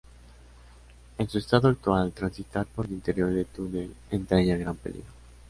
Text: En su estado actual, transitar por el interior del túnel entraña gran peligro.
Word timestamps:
En 1.19 1.29
su 1.29 1.37
estado 1.37 1.67
actual, 1.67 2.11
transitar 2.11 2.65
por 2.65 2.87
el 2.87 2.93
interior 2.93 3.31
del 3.31 3.45
túnel 3.45 3.93
entraña 4.09 4.57
gran 4.57 4.75
peligro. 4.75 5.11